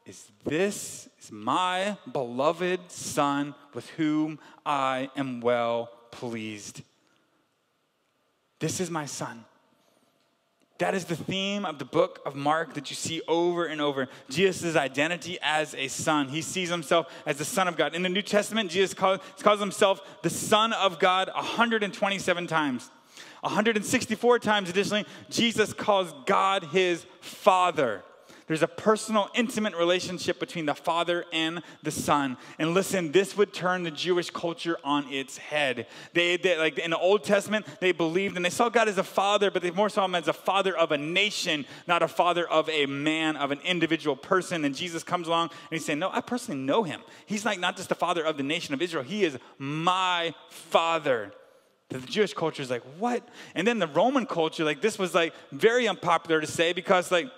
[0.04, 6.82] is This is my beloved Son with whom I am well pleased.
[8.58, 9.44] This is my Son.
[10.78, 14.08] That is the theme of the book of Mark that you see over and over.
[14.28, 16.28] Jesus' identity as a son.
[16.28, 17.94] He sees himself as the Son of God.
[17.94, 22.90] In the New Testament, Jesus calls, calls himself the Son of God 127 times.
[23.40, 28.02] 164 times, additionally, Jesus calls God his Father.
[28.46, 32.36] There's a personal, intimate relationship between the Father and the Son.
[32.60, 35.88] And listen, this would turn the Jewish culture on its head.
[36.12, 39.04] They, they, like in the Old Testament, they believed and they saw God as a
[39.04, 42.48] father, but they more saw him as a father of a nation, not a father
[42.48, 44.64] of a man, of an individual person.
[44.64, 47.00] And Jesus comes along and he's saying, No, I personally know him.
[47.26, 51.32] He's like not just the father of the nation of Israel, he is my father.
[51.88, 53.28] The Jewish culture is like, what?
[53.54, 57.28] And then the Roman culture, like this was like very unpopular to say because like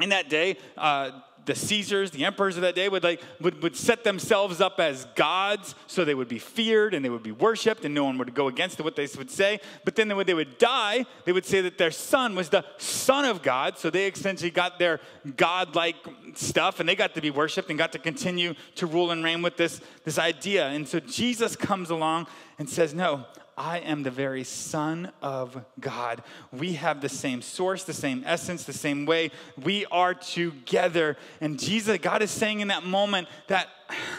[0.00, 1.10] in that day, uh,
[1.48, 5.06] the Caesars, the emperors of that day, would, like, would, would set themselves up as
[5.16, 8.34] gods so they would be feared and they would be worshiped and no one would
[8.34, 9.58] go against what they would say.
[9.84, 13.24] But then when they would die, they would say that their son was the son
[13.24, 13.78] of God.
[13.78, 15.00] So they essentially got their
[15.36, 15.96] godlike
[16.34, 19.40] stuff and they got to be worshiped and got to continue to rule and reign
[19.40, 20.68] with this, this idea.
[20.68, 22.26] And so Jesus comes along
[22.58, 23.24] and says, No,
[23.58, 26.22] I am the very Son of God.
[26.52, 29.32] We have the same source, the same essence, the same way.
[29.62, 31.16] We are together.
[31.40, 33.68] And Jesus, God is saying in that moment that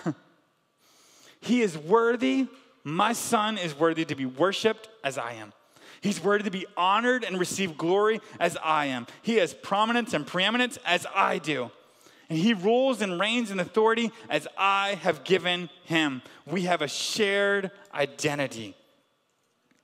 [1.42, 2.48] He is worthy,
[2.84, 5.54] my Son is worthy to be worshiped as I am.
[6.02, 9.08] He's worthy to be honored and receive glory as I am.
[9.22, 11.72] He has prominence and preeminence as I do.
[12.30, 16.22] And he rules and reigns in authority as I have given him.
[16.46, 18.76] We have a shared identity.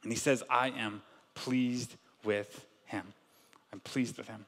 [0.05, 1.01] And he says, I am
[1.33, 3.07] pleased with him.
[3.73, 4.45] I'm pleased with him.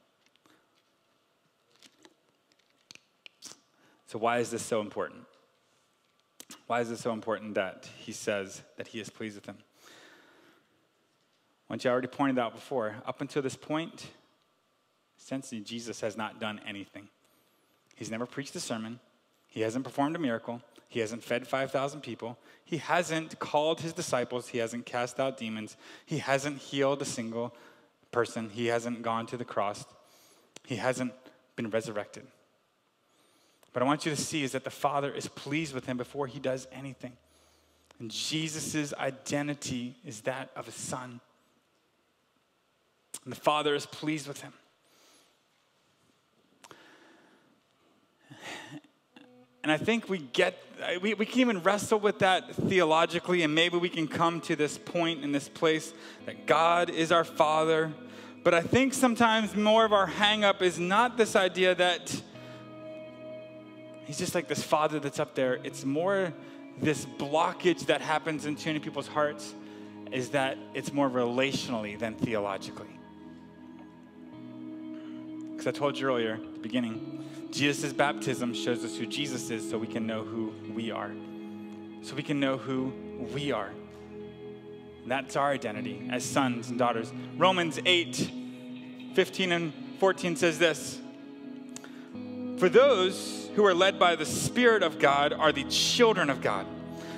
[4.05, 5.25] So, why is this so important?
[6.67, 9.57] Why is it so important that he says that he is pleased with him?
[11.69, 14.05] Once you already pointed out before, up until this point,
[15.17, 17.07] since Jesus has not done anything.
[17.95, 18.99] He's never preached a sermon,
[19.47, 22.37] he hasn't performed a miracle, he hasn't fed 5,000 people.
[22.63, 24.49] He hasn't called his disciples.
[24.49, 25.75] He hasn't cast out demons.
[26.05, 27.53] He hasn't healed a single
[28.11, 28.49] person.
[28.49, 29.85] He hasn't gone to the cross.
[30.65, 31.13] He hasn't
[31.55, 32.25] been resurrected.
[33.73, 36.27] But I want you to see is that the Father is pleased with him before
[36.27, 37.13] he does anything.
[37.99, 41.19] And Jesus' identity is that of a son.
[43.23, 44.53] And the Father is pleased with him.
[49.67, 50.57] And I think we get,
[51.01, 54.77] we, we can even wrestle with that theologically, and maybe we can come to this
[54.77, 55.91] point in this place
[56.25, 57.91] that God is our Father.
[58.45, 62.21] But I think sometimes more of our hangup is not this idea that
[64.05, 65.55] He's just like this Father that's up there.
[65.65, 66.31] It's more
[66.81, 69.53] this blockage that happens in too many people's hearts
[70.13, 72.97] is that it's more relationally than theologically.
[75.51, 79.67] Because I told you earlier, at the beginning, Jesus' baptism shows us who Jesus is
[79.69, 81.11] so we can know who we are.
[82.01, 82.93] So we can know who
[83.33, 83.71] we are.
[85.05, 87.11] That's our identity as sons and daughters.
[87.37, 88.31] Romans 8,
[89.13, 90.99] 15 and 14 says this
[92.57, 96.67] For those who are led by the Spirit of God are the children of God.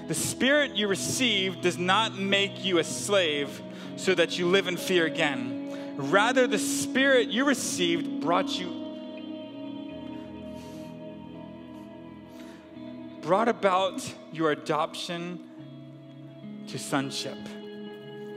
[0.07, 3.61] The Spirit you received does not make you a slave
[3.95, 5.95] so that you live in fear again.
[5.97, 8.78] Rather, the Spirit you received brought you
[13.29, 15.39] brought about your adoption
[16.67, 17.37] to sonship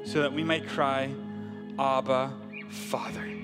[0.05, 1.11] so that we might cry,
[1.79, 2.31] Abba,
[2.69, 3.42] Father.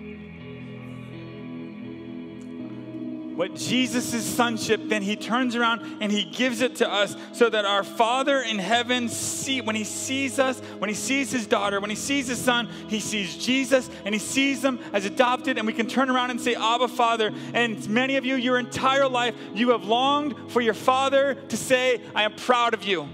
[3.38, 7.64] What Jesus' sonship, then he turns around and he gives it to us so that
[7.64, 11.88] our Father in heaven see when he sees us, when he sees his daughter, when
[11.88, 15.72] he sees his son, he sees Jesus and he sees them as adopted, and we
[15.72, 17.32] can turn around and say, Abba, Father.
[17.54, 22.00] And many of you, your entire life, you have longed for your father to say,
[22.16, 23.08] I am proud of you.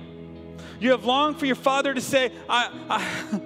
[0.81, 3.41] You have longed for your father to say, I, I,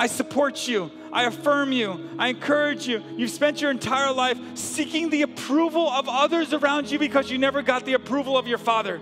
[0.00, 0.90] I support you.
[1.12, 2.08] I affirm you.
[2.18, 3.02] I encourage you.
[3.18, 7.60] You've spent your entire life seeking the approval of others around you because you never
[7.60, 8.98] got the approval of your Father.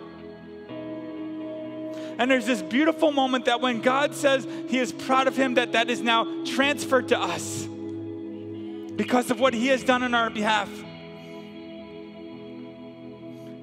[2.18, 5.70] And there's this beautiful moment that when God says He is proud of Him, that
[5.70, 7.64] that is now transferred to us
[8.96, 10.68] because of what He has done on our behalf.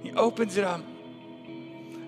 [0.04, 0.94] He opens it up.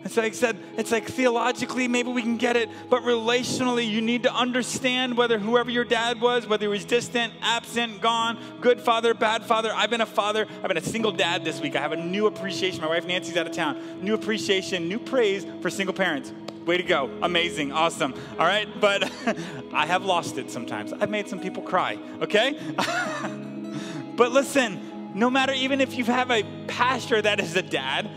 [0.07, 3.99] It's like I said, it's like theologically, maybe we can get it, but relationally, you
[3.99, 8.79] need to understand whether whoever your dad was, whether he was distant, absent, gone, good
[8.79, 9.69] father, bad father.
[9.75, 10.47] I've been a father.
[10.63, 11.75] I've been a single dad this week.
[11.75, 12.79] I have a new appreciation.
[12.79, 14.01] My wife Nancy's out of town.
[14.01, 16.31] New appreciation, new praise for single parents.
[16.65, 17.11] Way to go.
[17.21, 17.73] Amazing.
[17.73, 18.13] Awesome.
[18.39, 18.69] All right.
[18.79, 19.11] But
[19.73, 20.93] I have lost it sometimes.
[20.93, 21.97] I've made some people cry.
[22.21, 22.57] Okay.
[24.15, 28.09] but listen, no matter even if you have a pastor that is a dad,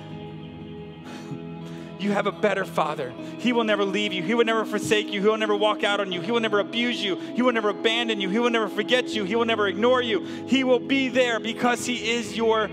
[2.02, 3.12] you have a better father.
[3.38, 4.22] He will never leave you.
[4.22, 5.20] He will never forsake you.
[5.20, 6.20] He will never walk out on you.
[6.20, 7.16] He will never abuse you.
[7.16, 8.28] He will never abandon you.
[8.28, 9.24] He will never forget you.
[9.24, 10.24] He will never ignore you.
[10.46, 12.68] He will be there because He is your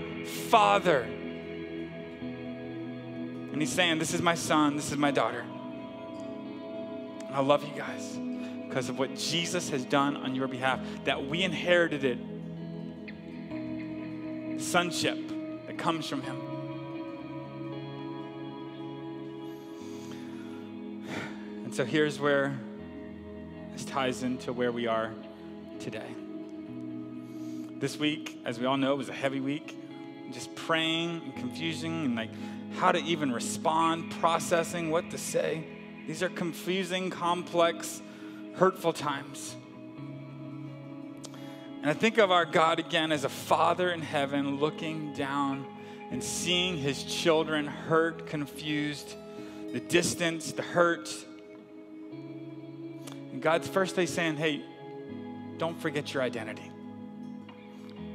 [0.50, 1.00] father.
[3.52, 4.76] And He's saying, This is my son.
[4.76, 5.44] This is my daughter.
[7.30, 8.18] I love you guys
[8.68, 12.18] because of what Jesus has done on your behalf, that we inherited it.
[14.60, 15.18] Sonship
[15.66, 16.47] that comes from Him.
[21.68, 22.58] And so here's where
[23.72, 25.12] this ties into where we are
[25.80, 26.14] today.
[27.78, 29.76] This week, as we all know, was a heavy week.
[30.32, 32.30] Just praying and confusing and like
[32.76, 35.62] how to even respond, processing what to say.
[36.06, 38.00] These are confusing, complex,
[38.54, 39.54] hurtful times.
[41.82, 45.66] And I think of our God again as a father in heaven looking down
[46.10, 49.16] and seeing his children hurt, confused,
[49.74, 51.26] the distance, the hurt,
[53.38, 54.64] and God's first day saying, hey,
[55.58, 56.72] don't forget your identity.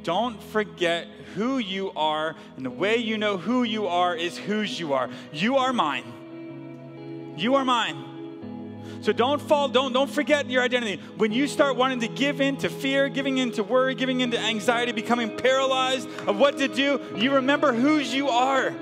[0.03, 4.77] Don't forget who you are, and the way you know who you are is whose
[4.77, 5.09] you are.
[5.31, 7.33] You are mine.
[7.37, 8.99] You are mine.
[8.99, 11.01] So don't fall, don't, don't forget your identity.
[11.15, 14.31] When you start wanting to give in to fear, giving in to worry, giving in
[14.31, 18.73] to anxiety, becoming paralyzed of what to do, you remember whose you are.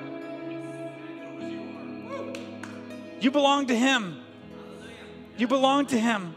[3.19, 4.20] You belong to Him.
[5.41, 6.35] You belong to Him.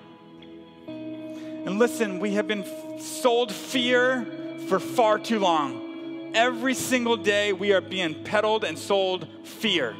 [0.86, 2.64] And listen, we have been
[2.98, 4.24] sold fear
[4.66, 6.32] for far too long.
[6.34, 9.94] Every single day, we are being peddled and sold fear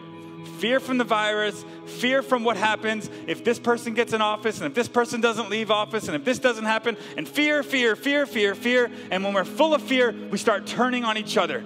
[0.58, 4.66] fear from the virus, fear from what happens if this person gets in office and
[4.66, 8.24] if this person doesn't leave office and if this doesn't happen, and fear, fear, fear,
[8.24, 8.90] fear, fear.
[9.10, 11.62] And when we're full of fear, we start turning on each other.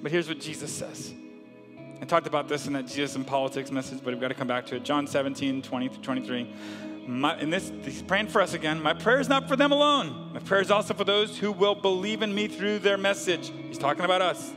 [0.00, 1.14] But here's what Jesus says
[2.00, 4.48] I talked about this in that Jesus and politics message, but we've got to come
[4.48, 4.84] back to it.
[4.84, 6.54] John 17, 20 through 23.
[7.06, 8.82] my, and this, he's praying for us again.
[8.82, 10.32] My prayer is not for them alone.
[10.32, 13.52] My prayer is also for those who will believe in me through their message.
[13.68, 14.52] He's talking about us.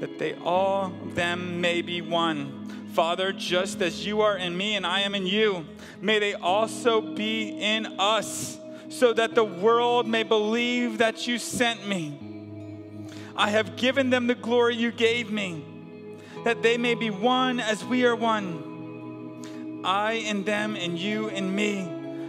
[0.00, 2.88] That they all them may be one.
[2.92, 5.66] Father, just as you are in me and I am in you,
[6.00, 11.86] may they also be in us, so that the world may believe that you sent
[11.86, 12.18] me.
[13.36, 15.64] I have given them the glory you gave me,
[16.44, 18.70] that they may be one as we are one
[19.84, 21.88] I in them and you in me,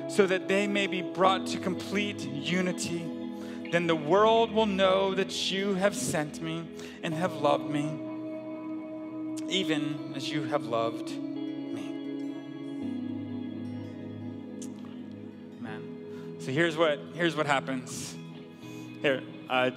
[0.10, 3.06] so that they may be brought to complete unity.
[3.72, 6.64] Then the world will know that you have sent me
[7.04, 7.84] and have loved me,
[9.50, 11.82] even as you have loved me.
[15.60, 16.36] Man.
[16.40, 18.16] So here's what here's what happens.
[19.02, 19.72] Here, uh,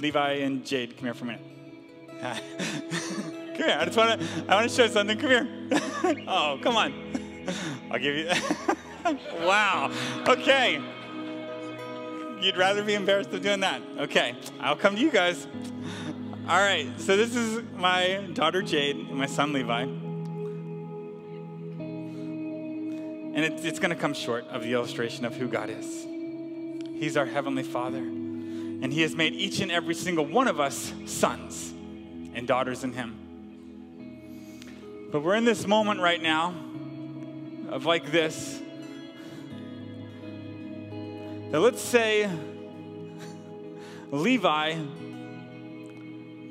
[0.00, 1.42] Levi and Jade, come here for a minute.
[3.56, 3.78] Come here.
[3.80, 4.26] I just want to.
[4.48, 5.16] I want to show something.
[5.18, 5.48] Come here.
[6.28, 6.92] oh, come on.
[7.90, 8.28] I'll give you.
[9.46, 9.90] wow.
[10.28, 10.82] Okay.
[12.40, 13.80] You'd rather be embarrassed than doing that.
[13.98, 14.36] Okay.
[14.60, 15.46] I'll come to you guys.
[16.48, 16.88] All right.
[16.98, 19.82] So this is my daughter Jade and my son Levi.
[23.36, 26.06] And it's, it's going to come short of the illustration of who God is.
[26.98, 27.98] He's our Heavenly Father.
[27.98, 31.72] And He has made each and every single one of us sons
[32.34, 33.25] and daughters in Him.
[35.10, 36.54] But we're in this moment right now
[37.68, 38.60] of like this.
[41.50, 42.28] That let's say
[44.10, 44.74] Levi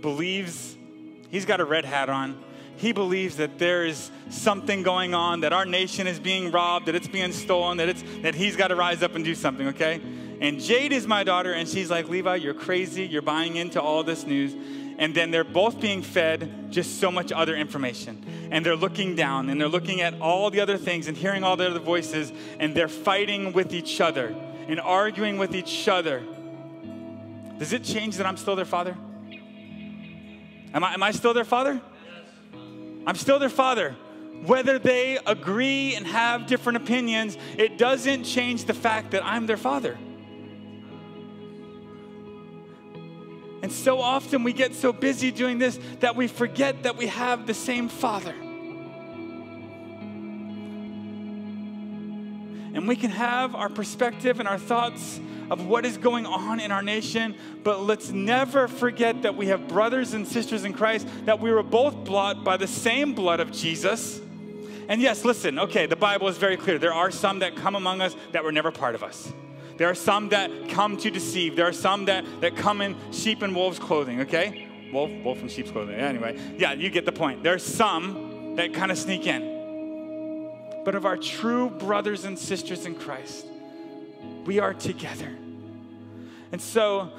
[0.01, 0.75] believes
[1.29, 2.41] he's got a red hat on.
[2.77, 6.95] He believes that there is something going on, that our nation is being robbed, that
[6.95, 10.01] it's being stolen, that it's that he's got to rise up and do something, okay?
[10.39, 13.05] And Jade is my daughter, and she's like, Levi, you're crazy.
[13.05, 14.53] You're buying into all this news
[14.97, 18.23] and then they're both being fed just so much other information.
[18.51, 21.57] And they're looking down and they're looking at all the other things and hearing all
[21.57, 24.35] the other voices, and they're fighting with each other
[24.67, 26.23] and arguing with each other.
[27.57, 28.97] Does it change that I'm still their father?
[30.73, 31.79] Am I, am I still their father?
[33.07, 33.95] I'm still their father.
[34.45, 39.57] Whether they agree and have different opinions, it doesn't change the fact that I'm their
[39.57, 39.97] father.
[43.65, 47.47] And so often we get so busy doing this that we forget that we have
[47.47, 48.35] the same Father.
[52.75, 56.71] And we can have our perspective and our thoughts of what is going on in
[56.71, 61.39] our nation, but let's never forget that we have brothers and sisters in Christ, that
[61.39, 64.21] we were both bought by the same blood of Jesus.
[64.87, 66.77] And yes, listen, okay, the Bible is very clear.
[66.77, 69.33] There are some that come among us that were never part of us.
[69.77, 71.55] There are some that come to deceive.
[71.55, 74.67] There are some that, that come in sheep and wolves' clothing, okay?
[74.93, 75.95] Wolf, wolf and sheep's clothing.
[75.95, 77.43] Anyway, yeah, you get the point.
[77.43, 79.55] There are some that kind of sneak in.
[80.85, 83.45] But of our true brothers and sisters in Christ,
[84.45, 85.35] we are together.
[86.51, 87.11] And so,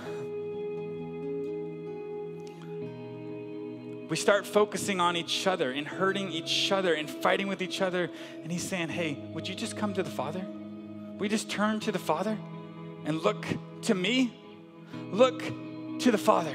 [4.09, 8.09] we start focusing on each other and hurting each other and fighting with each other.
[8.43, 10.47] And he's saying, Hey, would you just come to the Father?
[11.19, 12.37] We just turn to the Father
[13.05, 13.47] and look
[13.83, 14.35] to me?
[15.13, 15.43] Look
[16.01, 16.55] to the Father.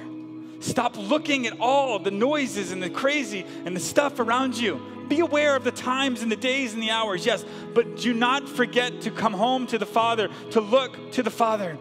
[0.60, 4.80] Stop looking at all the noises and the crazy and the stuff around you.
[5.08, 7.44] Be aware of the times and the days and the hours, yes,
[7.74, 11.78] but do not forget to come home to the Father, to look to the Father.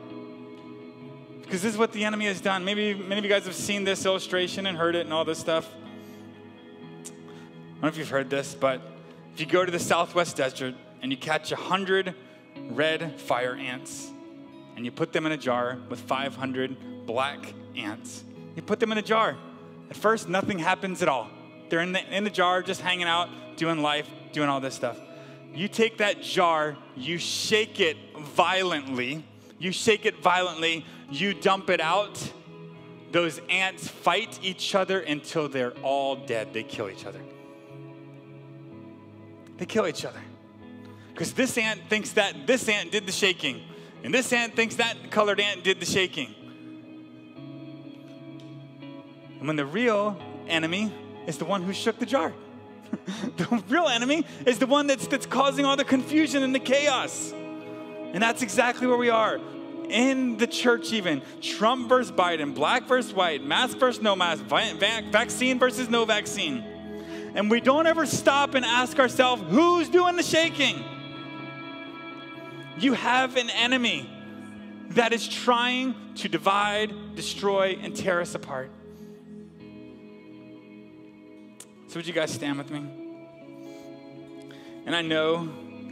[1.42, 2.64] Because this is what the enemy has done.
[2.64, 5.38] Maybe many of you guys have seen this illustration and heard it and all this
[5.38, 5.68] stuff.
[7.02, 7.08] I
[7.74, 8.80] don't know if you've heard this, but
[9.34, 12.14] if you go to the southwest desert and you catch a hundred
[12.70, 14.10] red fire ants
[14.76, 18.24] and you put them in a jar with 500 black ants.
[18.56, 19.36] You put them in a jar.
[19.90, 21.28] At first, nothing happens at all.
[21.68, 24.98] They're in the, in the jar, just hanging out, doing life, doing all this stuff.
[25.52, 29.24] You take that jar, you shake it violently.
[29.58, 32.32] You shake it violently, you dump it out.
[33.12, 36.54] Those ants fight each other until they're all dead.
[36.54, 37.20] They kill each other.
[39.58, 40.22] They kill each other.
[41.12, 43.62] Because this ant thinks that this ant did the shaking,
[44.02, 46.34] and this ant thinks that colored ant did the shaking.
[49.38, 50.16] And when the real
[50.48, 50.92] enemy
[51.26, 52.32] is the one who shook the jar.
[53.36, 57.32] the real enemy is the one that's, that's causing all the confusion and the chaos.
[57.32, 59.40] And that's exactly where we are.
[59.88, 65.58] In the church, even Trump versus Biden, black versus white, mask versus no mask, vaccine
[65.58, 66.64] versus no vaccine.
[67.34, 70.84] And we don't ever stop and ask ourselves, who's doing the shaking?
[72.78, 74.08] You have an enemy
[74.90, 78.70] that is trying to divide, destroy, and tear us apart.
[81.86, 82.86] So, would you guys stand with me?
[84.86, 85.48] And I know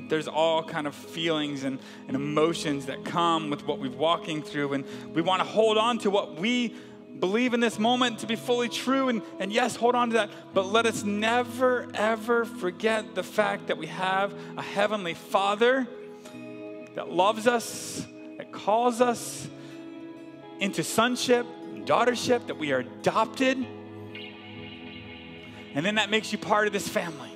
[0.09, 4.73] there's all kind of feelings and, and emotions that come with what we're walking through
[4.73, 6.75] and we want to hold on to what we
[7.19, 10.31] believe in this moment to be fully true and, and yes hold on to that
[10.55, 15.87] but let us never ever forget the fact that we have a heavenly father
[16.99, 18.05] that loves us
[18.39, 19.47] that calls us
[20.59, 21.47] into sonship
[21.89, 23.57] daughtership that we are adopted.
[25.75, 27.31] And then that makes you part of this family.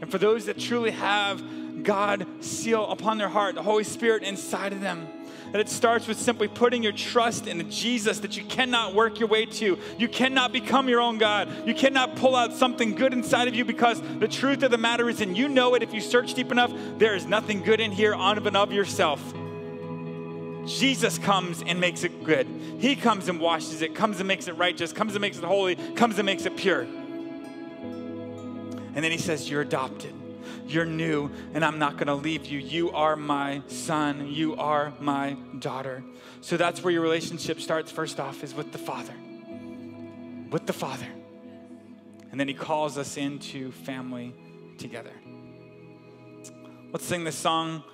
[0.00, 1.40] And for those that truly have
[1.82, 5.08] God seal upon their heart, the Holy Spirit inside of them.
[5.52, 9.28] That it starts with simply putting your trust in Jesus that you cannot work your
[9.28, 9.78] way to.
[9.98, 11.66] You cannot become your own God.
[11.66, 15.10] You cannot pull out something good inside of you because the truth of the matter
[15.10, 17.92] is, and you know it if you search deep enough, there is nothing good in
[17.92, 19.22] here on of and of yourself.
[20.64, 22.46] Jesus comes and makes it good.
[22.78, 25.76] He comes and washes it, comes and makes it righteous, comes and makes it holy,
[25.94, 26.86] comes and makes it pure.
[28.94, 30.14] And then he says, You're adopted.
[30.72, 32.58] You're new, and I'm not going to leave you.
[32.58, 34.28] You are my son.
[34.28, 36.02] You are my daughter.
[36.40, 39.12] So that's where your relationship starts, first off, is with the Father.
[40.50, 41.06] With the Father.
[42.30, 44.34] And then he calls us into family
[44.78, 45.12] together.
[46.90, 47.84] Let's sing this song.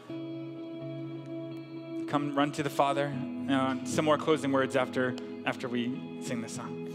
[2.09, 3.13] Come run to the Father.
[3.51, 6.88] Uh, some more closing words after, after we sing this song.